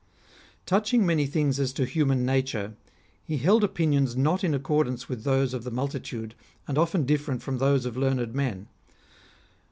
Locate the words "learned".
7.95-8.33